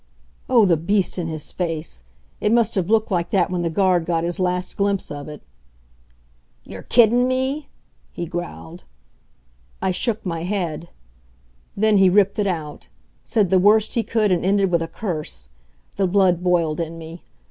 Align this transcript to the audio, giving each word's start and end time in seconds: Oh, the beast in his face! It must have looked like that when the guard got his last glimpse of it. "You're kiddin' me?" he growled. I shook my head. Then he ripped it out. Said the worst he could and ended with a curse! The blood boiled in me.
Oh, 0.49 0.65
the 0.65 0.77
beast 0.77 1.19
in 1.19 1.27
his 1.27 1.51
face! 1.51 2.01
It 2.39 2.51
must 2.51 2.73
have 2.73 2.89
looked 2.89 3.11
like 3.11 3.29
that 3.29 3.51
when 3.51 3.61
the 3.61 3.69
guard 3.69 4.03
got 4.07 4.23
his 4.23 4.39
last 4.39 4.75
glimpse 4.75 5.11
of 5.11 5.29
it. 5.29 5.43
"You're 6.65 6.81
kiddin' 6.81 7.27
me?" 7.27 7.69
he 8.11 8.25
growled. 8.25 8.83
I 9.79 9.91
shook 9.91 10.25
my 10.25 10.41
head. 10.41 10.89
Then 11.77 11.97
he 11.97 12.09
ripped 12.09 12.39
it 12.39 12.47
out. 12.47 12.87
Said 13.23 13.51
the 13.51 13.59
worst 13.59 13.93
he 13.93 14.01
could 14.01 14.31
and 14.31 14.43
ended 14.43 14.71
with 14.71 14.81
a 14.81 14.87
curse! 14.87 15.49
The 15.97 16.07
blood 16.07 16.41
boiled 16.41 16.79
in 16.79 16.97
me. 16.97 17.21